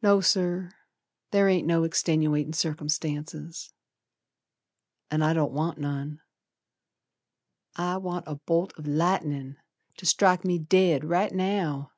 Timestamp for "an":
5.10-5.22